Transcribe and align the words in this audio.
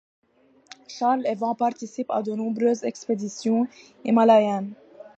Charles 0.87 1.27
Evans 1.27 1.53
participe 1.55 2.09
à 2.09 2.23
de 2.23 2.31
nombreuses 2.33 2.83
expéditions 2.83 3.67
himalayennes. 4.03 4.73